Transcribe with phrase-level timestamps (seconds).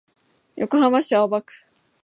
[0.57, 1.53] 横浜市青葉区